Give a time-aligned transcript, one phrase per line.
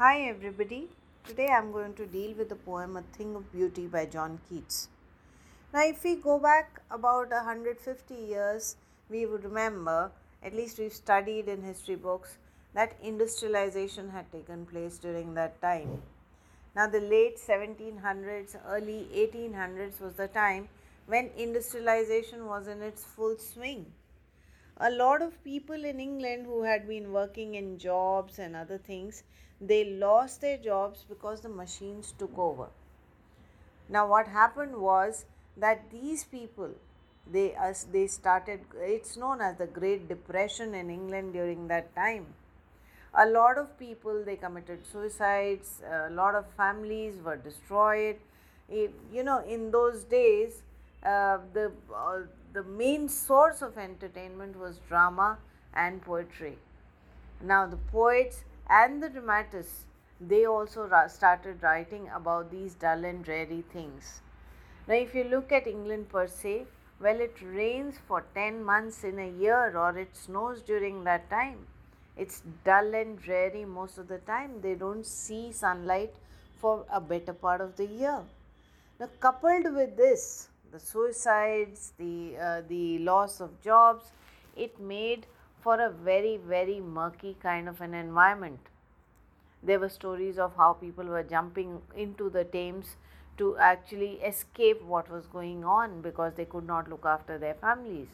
[0.00, 0.86] Hi everybody.
[1.26, 4.86] Today I'm going to deal with the poem A Thing of Beauty by John Keats.
[5.74, 8.76] Now, if we go back about 150 years,
[9.10, 12.36] we would remember, at least we've studied in history books,
[12.74, 16.00] that industrialization had taken place during that time.
[16.76, 20.68] Now, the late 1700s, early 1800s was the time
[21.06, 23.86] when industrialization was in its full swing.
[24.80, 29.24] A lot of people in England who had been working in jobs and other things,
[29.60, 32.68] they lost their jobs because the machines took over.
[33.88, 35.24] Now, what happened was
[35.56, 36.70] that these people,
[37.30, 38.60] they as they started.
[38.76, 42.26] It's known as the Great Depression in England during that time.
[43.14, 45.82] A lot of people they committed suicides.
[45.90, 48.16] A lot of families were destroyed.
[48.68, 50.62] If, you know, in those days,
[51.02, 52.20] uh, the uh,
[52.58, 55.38] the main source of entertainment was drama
[55.74, 56.56] and poetry.
[57.40, 59.84] Now, the poets and the dramatists
[60.20, 64.22] they also started writing about these dull and dreary things.
[64.88, 66.64] Now, if you look at England per se,
[67.00, 71.58] well, it rains for 10 months in a year or it snows during that time.
[72.16, 74.60] It's dull and dreary most of the time.
[74.60, 76.12] They don't see sunlight
[76.60, 78.20] for a better part of the year.
[78.98, 84.12] Now, coupled with this, the suicides, the, uh, the loss of jobs,
[84.56, 85.26] it made
[85.62, 88.60] for a very, very murky kind of an environment.
[89.62, 92.96] There were stories of how people were jumping into the Thames
[93.38, 98.08] to actually escape what was going on because they could not look after their families.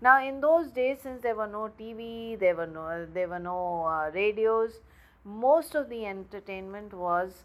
[0.00, 3.84] Now, in those days, since there were no TV, there were no, there were no
[3.84, 4.80] uh, radios,
[5.24, 7.44] most of the entertainment was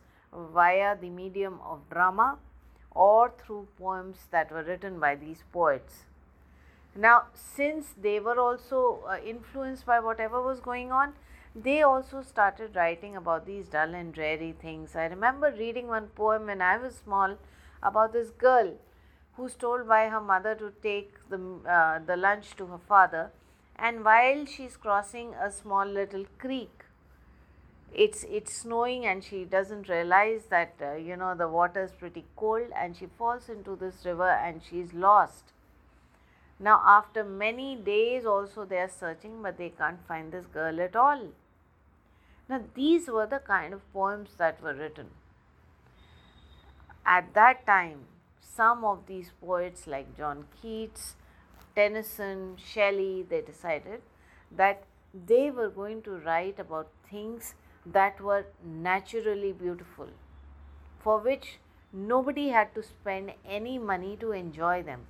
[0.54, 2.38] via the medium of drama
[2.94, 6.04] or through poems that were written by these poets.
[6.96, 11.14] Now, since they were also uh, influenced by whatever was going on,
[11.56, 14.96] they also started writing about these dull and dreary things.
[14.96, 17.38] I remember reading one poem when I was small
[17.82, 18.74] about this girl
[19.36, 23.32] who's told by her mother to take the, uh, the lunch to her father,
[23.78, 26.81] and while she's crossing a small little creek,
[27.94, 32.24] it's it's snowing and she doesn't realize that uh, you know the water is pretty
[32.36, 35.52] cold and she falls into this river and she's lost
[36.60, 40.96] now after many days also they are searching but they can't find this girl at
[40.96, 41.28] all
[42.52, 45.12] now, these were the kind of poems that were written.
[47.06, 48.08] At that time,
[48.42, 51.16] some of these poets, like John Keats,
[51.78, 54.02] Tennyson, Shelley, they decided
[54.52, 57.56] that they were going to write about things
[57.86, 60.08] that were naturally beautiful,
[61.00, 61.60] for which
[61.92, 65.02] nobody had to spend any money to enjoy them.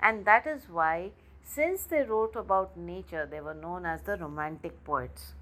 [0.00, 1.10] And that is why,
[1.42, 5.34] since they wrote about nature, they were known as the Romantic poets.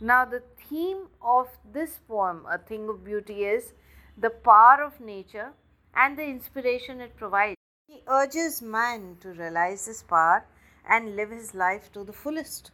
[0.00, 3.72] Now, the theme of this poem, A Thing of Beauty, is
[4.16, 5.52] the power of nature
[5.94, 7.56] and the inspiration it provides.
[7.88, 10.46] He urges man to realize this power
[10.88, 12.70] and live his life to the fullest.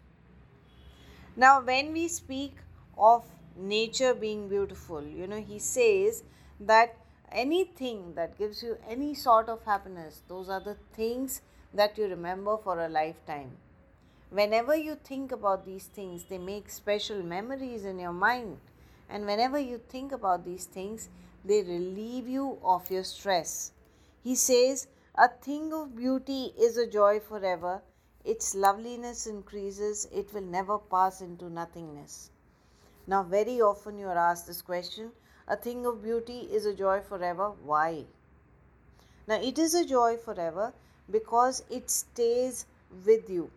[1.37, 2.57] Now, when we speak
[3.01, 3.25] of
[3.57, 6.23] nature being beautiful, you know, he says
[6.61, 6.97] that
[7.33, 11.41] anything that gives you any sort of happiness, those are the things
[11.73, 13.57] that you remember for a lifetime.
[14.31, 18.59] Whenever you think about these things, they make special memories in your mind.
[19.09, 21.09] And whenever you think about these things,
[21.45, 23.73] they relieve you of your stress.
[24.23, 24.87] He says,
[25.17, 27.83] A thing of beauty is a joy forever.
[28.25, 32.31] Its loveliness increases, it will never pass into nothingness.
[33.13, 35.13] Now, very often you are asked this question
[35.49, 37.53] A thing of beauty is a joy forever.
[37.71, 38.05] Why?
[39.27, 40.73] Now, it is a joy forever
[41.11, 42.67] because it stays
[43.07, 43.51] with you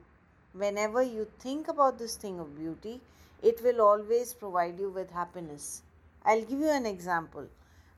[0.53, 3.01] whenever you think about this thing of beauty,
[3.41, 5.81] it will always provide you with happiness.
[6.25, 7.47] I'll give you an example.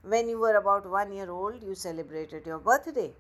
[0.02, 3.12] When you were about one year old, you celebrated your birthday.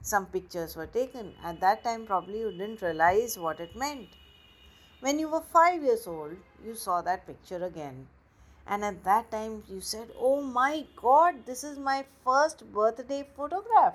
[0.00, 1.34] Some pictures were taken.
[1.44, 4.08] At that time, probably you didn't realize what it meant.
[5.02, 8.06] When you were five years old, you saw that picture again.
[8.68, 13.94] And at that time, you said, Oh my God, this is my first birthday photograph.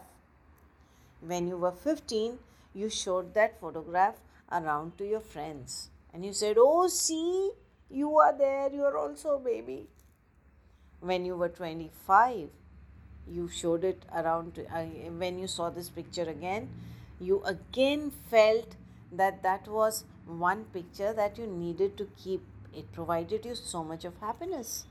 [1.21, 2.39] When you were 15,
[2.74, 4.15] you showed that photograph
[4.51, 7.51] around to your friends and you said, Oh, see,
[7.89, 9.88] you are there, you are also a baby.
[11.00, 12.50] When you were 25,
[13.31, 14.83] you showed it around to, uh,
[15.24, 16.68] when you saw this picture again,
[17.21, 18.75] you again felt
[19.13, 22.41] that that was one picture that you needed to keep.
[22.74, 24.85] It provided you so much of happiness.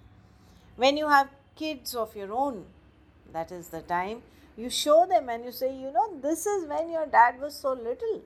[0.77, 2.67] When you have kids of your own,
[3.33, 4.23] that is the time
[4.56, 7.73] you show them and you say, you know, this is when your dad was so
[7.75, 8.23] little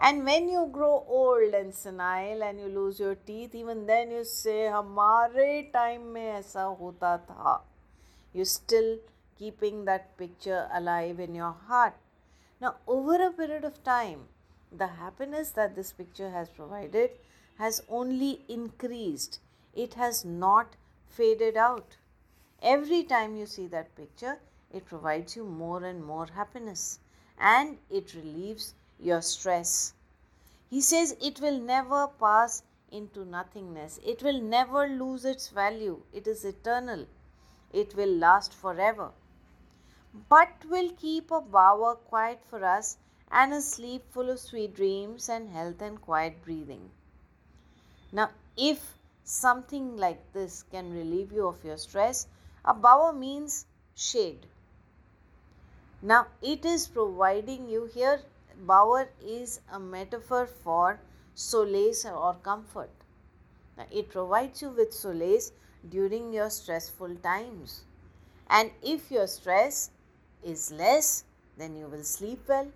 [0.00, 4.24] And when you grow old and senile and you lose your teeth, even then you
[4.24, 7.60] say, Hamare time mein aisa hota tha.
[8.32, 8.98] You're still
[9.38, 11.94] keeping that picture alive in your heart.
[12.60, 14.20] Now, over a period of time,
[14.70, 17.10] the happiness that this picture has provided
[17.58, 19.40] has only increased,
[19.74, 20.76] it has not
[21.06, 21.96] faded out.
[22.62, 24.38] Every time you see that picture,
[24.72, 26.98] it provides you more and more happiness
[27.38, 29.94] and it relieves your stress.
[30.68, 36.26] He says it will never pass into nothingness, it will never lose its value, it
[36.26, 37.06] is eternal,
[37.72, 39.10] it will last forever.
[40.28, 42.96] But will keep a bower quiet for us
[43.30, 46.90] and a sleep full of sweet dreams and health and quiet breathing.
[48.12, 52.26] Now, if something like this can relieve you of your stress,
[52.64, 54.46] a bower means shade.
[56.00, 58.20] Now, it is providing you here,
[58.66, 60.98] bower is a metaphor for
[61.34, 62.90] solace or comfort.
[63.76, 65.52] Now, it provides you with solace
[65.88, 67.84] during your stressful times.
[68.48, 69.90] And if your stress
[70.42, 71.24] is less,
[71.56, 72.68] then you will sleep well.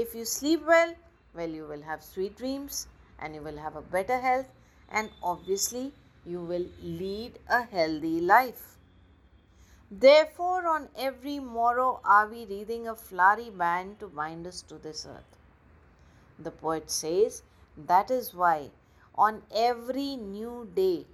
[0.00, 0.94] If you sleep well,
[1.34, 2.86] well, you will have sweet dreams
[3.18, 4.46] and you will have a better health,
[4.90, 5.92] and obviously,
[6.24, 8.76] you will lead a healthy life.
[9.90, 15.04] Therefore, on every morrow are we wreathing a flowery band to bind us to this
[15.04, 15.36] earth.
[16.38, 17.42] The poet says,
[17.76, 18.70] That is why
[19.16, 21.06] on every new day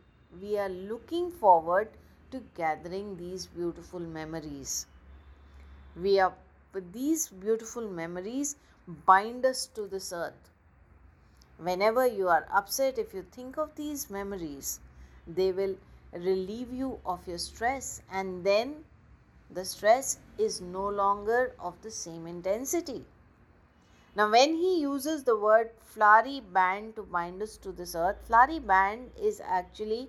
[0.42, 1.88] we are looking forward
[2.32, 4.84] to gathering these beautiful memories.
[5.96, 6.34] We are
[6.92, 10.50] these beautiful memories bind us to this earth.
[11.58, 14.80] Whenever you are upset, if you think of these memories,
[15.26, 15.76] they will
[16.12, 18.84] relieve you of your stress, and then
[19.50, 23.04] the stress is no longer of the same intensity.
[24.16, 28.58] Now, when he uses the word flowery band to bind us to this earth, flowery
[28.58, 30.08] band is actually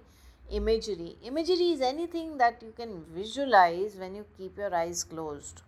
[0.52, 1.18] imagery.
[1.24, 5.62] Imagery is anything that you can visualize when you keep your eyes closed.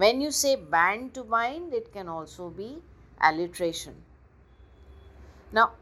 [0.00, 2.82] When you say band to bind, it can also be
[3.20, 4.02] alliteration.
[5.52, 5.72] Now,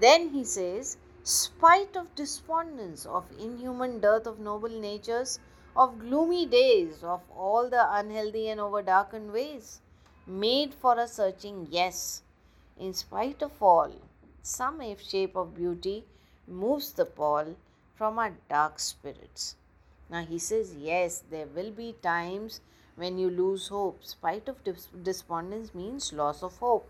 [0.00, 5.38] then he says, spite of despondence, of inhuman dearth of noble natures,
[5.74, 9.80] of gloomy days, of all the unhealthy and over darkened ways,
[10.26, 12.22] made for a searching yes,
[12.76, 13.92] in spite of all,
[14.42, 16.04] some shape of beauty
[16.46, 17.56] moves the pall
[17.94, 19.56] from our dark spirits.
[20.10, 22.60] Now he says, Yes, there will be times
[22.96, 24.04] when you lose hope.
[24.04, 24.58] Spite of
[25.02, 26.88] despondence means loss of hope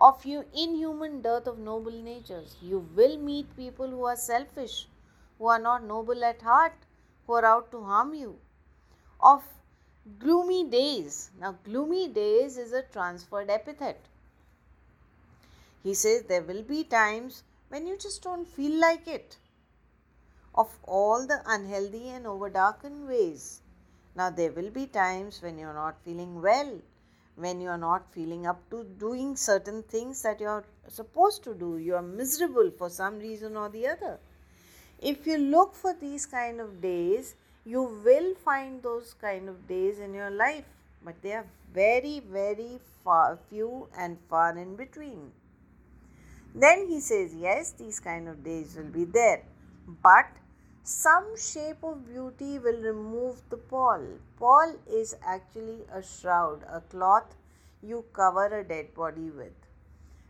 [0.00, 2.56] of you inhuman dearth of noble natures.
[2.62, 4.86] You will meet people who are selfish,
[5.38, 6.72] who are not noble at heart,
[7.26, 8.38] who are out to harm you.
[9.20, 9.44] Of
[10.18, 11.30] gloomy days.
[11.38, 14.00] Now, gloomy days is a transferred epithet.
[15.82, 19.36] He says there will be times when you just don't feel like it.
[20.54, 23.60] Of all the unhealthy and overdarkened ways.
[24.14, 26.80] Now, there will be times when you're not feeling well
[27.40, 31.54] when you are not feeling up to doing certain things that you are supposed to
[31.54, 31.78] do.
[31.78, 34.18] You are miserable for some reason or the other.
[35.00, 37.34] If you look for these kind of days,
[37.64, 40.64] you will find those kind of days in your life,
[41.04, 45.30] but they are very, very far, few and far in between.
[46.54, 49.42] Then he says, Yes, these kind of days will be there,
[50.02, 50.26] but
[50.82, 54.00] some shape of beauty will remove the pall.
[54.38, 57.36] Pall is actually a shroud, a cloth
[57.82, 59.52] you cover a dead body with.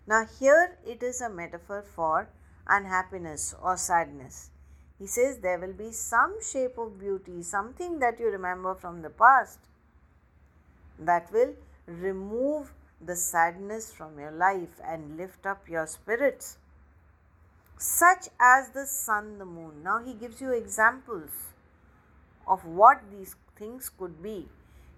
[0.07, 2.29] Now, here it is a metaphor for
[2.67, 4.51] unhappiness or sadness.
[4.99, 9.11] He says there will be some shape of beauty, something that you remember from the
[9.11, 9.59] past
[10.99, 11.55] that will
[11.87, 16.59] remove the sadness from your life and lift up your spirits
[17.81, 19.83] such as the sun, the moon.
[19.83, 21.31] Now he gives you examples
[22.47, 24.49] of what these things could be.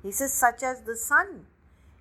[0.03, 1.47] He says, such as the sun.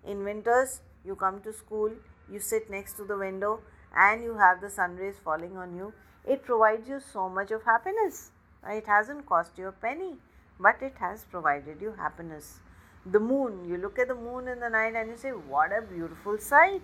[0.03, 1.91] In winters, you come to school,
[2.31, 3.59] you sit next to the window,
[3.95, 5.93] and you have the sun rays falling on you.
[6.27, 8.31] It provides you so much of happiness.
[8.67, 10.15] It hasn't cost you a penny,
[10.59, 12.59] but it has provided you happiness.
[13.05, 15.81] The moon, you look at the moon in the night and you say, What a
[15.81, 16.81] beautiful sight!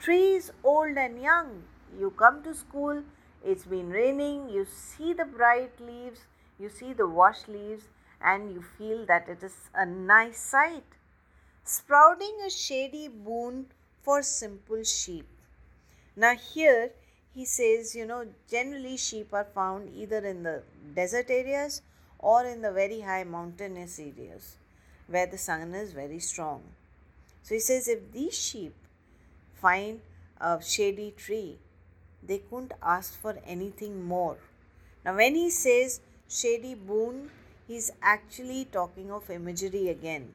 [0.00, 1.62] Trees old and young,
[1.98, 3.02] you come to school,
[3.44, 6.20] it's been raining, you see the bright leaves,
[6.58, 7.84] you see the washed leaves,
[8.20, 10.84] and you feel that it is a nice sight.
[11.64, 13.66] Sprouting a shady boon
[14.02, 15.26] for simple sheep.
[16.16, 16.90] Now, here
[17.34, 20.62] he says, you know, generally sheep are found either in the
[20.94, 21.82] desert areas
[22.18, 24.56] or in the very high mountainous areas
[25.06, 26.62] where the sun is very strong.
[27.42, 28.74] So he says, if these sheep
[29.60, 30.00] find
[30.40, 31.58] a shady tree,
[32.22, 34.36] they couldn't ask for anything more.
[35.04, 37.30] Now, when he says shady boon,
[37.66, 40.34] he's actually talking of imagery again.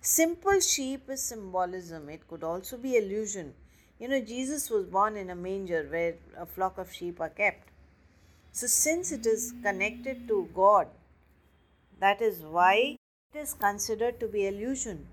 [0.00, 3.54] Simple sheep is symbolism, it could also be allusion.
[3.98, 7.68] You know, Jesus was born in a manger where a flock of sheep are kept.
[8.52, 10.88] So, since it is connected to God,
[12.00, 12.98] that is why
[13.32, 15.06] it is considered to be allusion.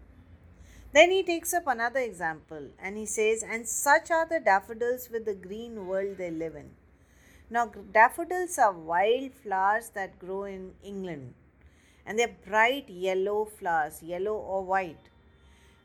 [0.93, 5.25] Then he takes up another example and he says, And such are the daffodils with
[5.25, 6.71] the green world they live in.
[7.49, 11.33] Now, daffodils are wild flowers that grow in England
[12.05, 15.09] and they're bright yellow flowers, yellow or white.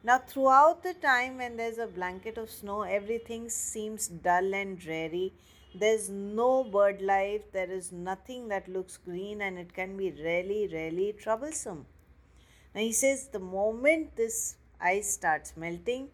[0.03, 5.33] Now, throughout the time when there's a blanket of snow, everything seems dull and dreary.
[5.75, 10.69] There's no bird life, there is nothing that looks green, and it can be really,
[10.73, 11.87] really troublesome.
[12.75, 16.09] Now, he says the moment this ice starts melting,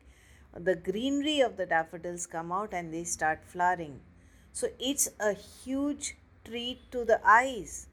[0.54, 4.00] the greenery of the daffodils come out and they start flowering.
[4.52, 7.86] So it's a huge treat to the eyes.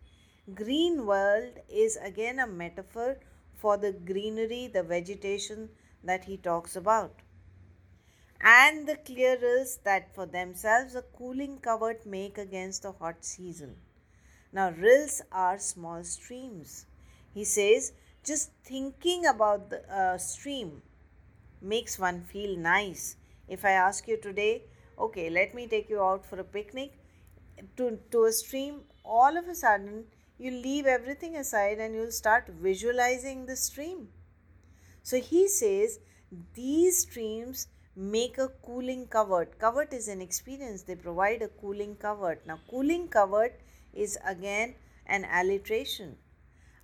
[0.53, 3.17] Green world rills again a metaphor
[3.55, 5.69] for the greenery, the vegetation
[6.03, 7.21] that he talks about.
[8.41, 13.75] And the clear is that for themselves a cooling covert make against the hot season.
[14.51, 16.85] Now, rills are small streams.
[17.33, 20.81] He says just thinking about the uh, stream
[21.61, 23.15] makes one feel nice.
[23.47, 24.63] If I ask you today,
[24.97, 26.93] okay, let me take you out for a picnic
[27.77, 30.05] to, to a stream, all of a sudden
[30.37, 34.09] you leave everything aside and you'll start visualizing the stream.
[35.03, 35.99] So he says
[36.53, 39.57] these streams make a cooling covert.
[39.59, 42.45] Covert is an experience, they provide a cooling covert.
[42.45, 43.59] Now, cooling covert
[43.93, 46.15] is again an alliteration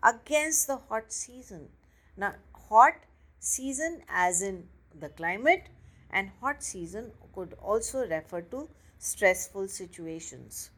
[0.06, 1.70] against the hot season.
[2.16, 2.36] Now,
[2.70, 2.94] hot
[3.40, 4.68] season as in
[5.00, 5.68] the climate
[6.12, 8.70] and hot season could also refer to
[9.00, 10.70] stressful situations.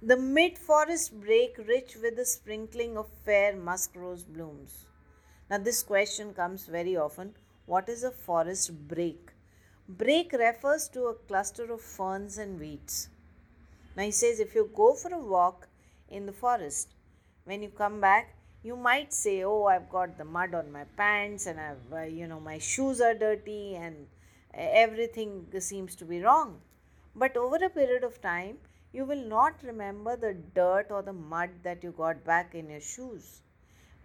[0.00, 4.86] The mid forest brake rich with a sprinkling of fair musk rose blooms.
[5.50, 7.34] Now, this question comes very often
[7.66, 9.30] what is a forest brake?
[9.88, 13.08] Brake refers to a cluster of ferns and weeds.
[13.96, 15.68] Now, he says if you go for a walk
[16.08, 16.94] in the forest,
[17.44, 18.33] when you come back,
[18.64, 22.26] you might say, Oh, I've got the mud on my pants, and I've, uh, you
[22.26, 24.06] know, my shoes are dirty, and
[24.54, 26.60] everything seems to be wrong.
[27.14, 28.56] But over a period of time,
[28.92, 32.80] you will not remember the dirt or the mud that you got back in your
[32.80, 33.42] shoes.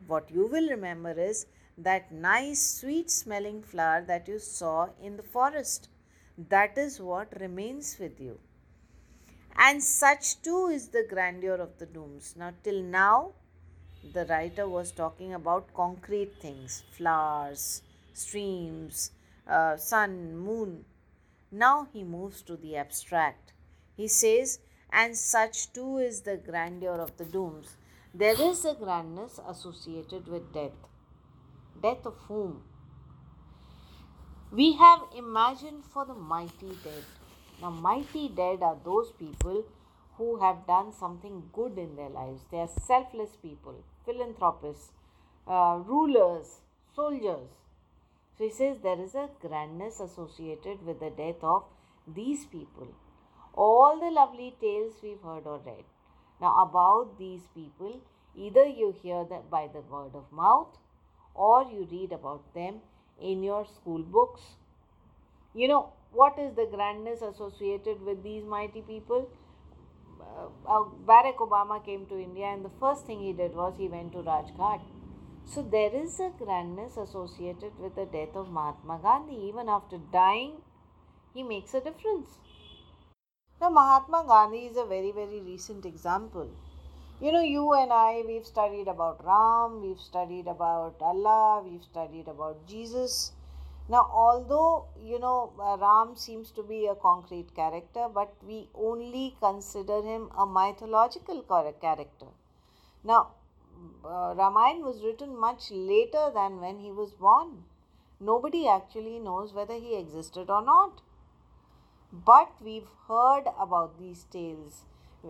[0.07, 1.45] What you will remember is
[1.77, 5.89] that nice, sweet smelling flower that you saw in the forest.
[6.49, 8.39] That is what remains with you.
[9.57, 12.35] And such too is the grandeur of the dooms.
[12.37, 13.33] Now, till now,
[14.13, 17.81] the writer was talking about concrete things flowers,
[18.13, 19.11] streams,
[19.47, 20.85] uh, sun, moon.
[21.51, 23.53] Now he moves to the abstract.
[23.95, 24.59] He says,
[24.91, 27.75] and such too is the grandeur of the dooms.
[28.13, 30.71] There is a grandness associated with death.
[31.81, 32.63] Death of whom?
[34.51, 37.03] We have imagined for the mighty dead.
[37.61, 39.63] Now, mighty dead are those people
[40.19, 42.41] who have done something good in their lives.
[42.51, 44.91] They are selfless people, philanthropists,
[45.47, 46.59] uh, rulers,
[46.93, 47.47] soldiers.
[48.37, 51.63] So he says there is a grandness associated with the death of
[52.05, 52.89] these people.
[53.53, 55.85] All the lovely tales we've heard or read.
[56.41, 58.01] Now, about these people,
[58.35, 60.77] either you hear that by the word of mouth
[61.33, 62.81] or you read about them
[63.21, 64.41] in your school books.
[65.53, 69.29] You know, what is the grandness associated with these mighty people?
[70.21, 74.11] Uh, Barack Obama came to India, and the first thing he did was he went
[74.13, 74.81] to Rajghat.
[75.45, 79.35] So there is a grandness associated with the death of Mahatma Gandhi.
[79.47, 80.61] Even after dying,
[81.33, 82.37] he makes a difference.
[83.59, 86.49] Now, Mahatma Gandhi is a very, very recent example.
[87.19, 92.27] You know, you and I, we've studied about Ram, we've studied about Allah, we've studied
[92.27, 93.33] about Jesus.
[93.89, 99.35] Now, although you know uh, Ram seems to be a concrete character, but we only
[99.39, 101.41] consider him a mythological
[101.81, 102.27] character.
[103.03, 103.31] Now,
[104.05, 107.63] uh, Ramayana was written much later than when he was born.
[108.19, 111.01] Nobody actually knows whether he existed or not.
[112.11, 114.85] But we've heard about these tales.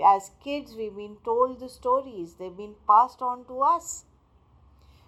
[0.05, 4.05] As kids, we've been told the stories, they've been passed on to us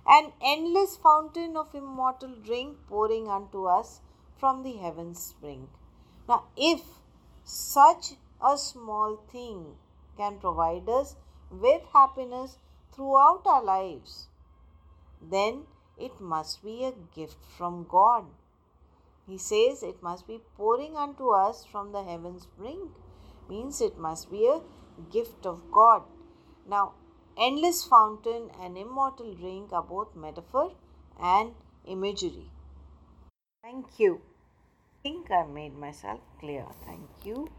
[0.08, 4.02] an endless fountain of immortal drink pouring unto us
[4.38, 5.68] from the heavens spring.
[6.28, 6.82] Now, if
[7.44, 9.76] such a small thing
[10.18, 11.16] can provide us
[11.50, 12.58] with happiness
[12.94, 14.28] throughout our lives,
[15.22, 15.64] then
[15.98, 18.26] it must be a gift from God.
[19.28, 22.90] He says it must be pouring unto us from the heaven's spring,
[23.48, 24.62] means it must be a
[25.12, 26.04] gift of God.
[26.68, 26.94] Now,
[27.38, 30.74] endless fountain and immortal drink are both metaphor
[31.20, 31.54] and
[31.86, 32.50] imagery.
[33.64, 34.22] Thank you.
[34.94, 36.66] I think I made myself clear.
[36.86, 37.50] Thank you.